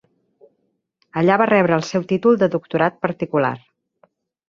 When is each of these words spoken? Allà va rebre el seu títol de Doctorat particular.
Allà 1.21 1.37
va 1.43 1.47
rebre 1.51 1.79
el 1.81 1.87
seu 1.91 2.09
títol 2.15 2.43
de 2.45 2.51
Doctorat 2.57 3.01
particular. 3.09 3.57